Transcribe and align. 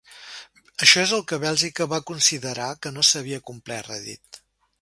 Això 0.85 1.03
és 1.07 1.13
el 1.17 1.21
que 1.31 1.39
Bèlgica 1.43 1.87
va 1.93 2.01
considerar 2.13 2.73
que 2.87 2.93
no 2.97 3.07
s’havia 3.11 3.43
complert, 3.51 3.93
ha 3.99 4.03
dit. 4.09 4.43